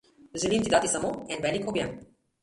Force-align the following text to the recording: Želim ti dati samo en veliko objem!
Želim 0.43 0.63
ti 0.67 0.71
dati 0.73 0.89
samo 0.93 1.11
en 1.35 1.43
veliko 1.43 1.69
objem! 1.75 1.93